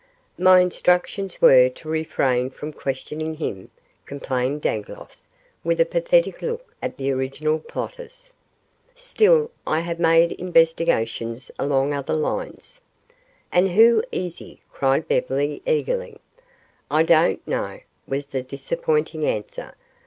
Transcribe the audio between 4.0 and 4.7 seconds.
complained